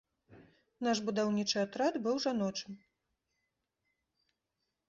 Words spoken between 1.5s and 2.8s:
атрад быў жаночым.